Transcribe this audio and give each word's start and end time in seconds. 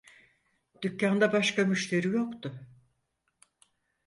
Dükkanda 0.81 1.33
başka 1.33 1.65
müşteri 1.65 2.07
yoktu. 2.07 2.59